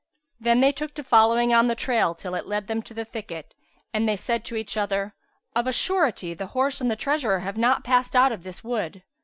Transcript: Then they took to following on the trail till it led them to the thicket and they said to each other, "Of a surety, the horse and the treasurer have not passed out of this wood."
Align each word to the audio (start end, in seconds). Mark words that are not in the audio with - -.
Then 0.39 0.61
they 0.61 0.71
took 0.71 0.95
to 0.95 1.03
following 1.03 1.53
on 1.53 1.67
the 1.67 1.75
trail 1.75 2.15
till 2.15 2.33
it 2.33 2.47
led 2.47 2.65
them 2.65 2.81
to 2.81 2.93
the 2.95 3.05
thicket 3.05 3.53
and 3.93 4.09
they 4.09 4.15
said 4.15 4.43
to 4.45 4.55
each 4.55 4.75
other, 4.75 5.13
"Of 5.55 5.67
a 5.67 5.71
surety, 5.71 6.33
the 6.33 6.47
horse 6.57 6.81
and 6.81 6.89
the 6.89 6.95
treasurer 6.95 7.41
have 7.41 7.55
not 7.55 7.83
passed 7.83 8.15
out 8.15 8.31
of 8.31 8.41
this 8.41 8.63
wood." 8.63 9.03